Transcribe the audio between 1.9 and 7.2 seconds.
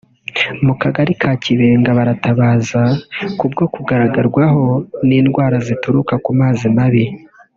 baratabaza k’ubwo kugaragarwaho n’indwara zituruka ku mazi mabi